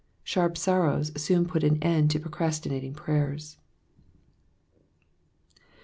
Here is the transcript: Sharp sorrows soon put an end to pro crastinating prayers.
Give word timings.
Sharp 0.23 0.57
sorrows 0.57 1.11
soon 1.15 1.45
put 1.45 1.63
an 1.63 1.77
end 1.83 2.09
to 2.09 2.19
pro 2.19 2.31
crastinating 2.31 2.95
prayers. 2.95 3.57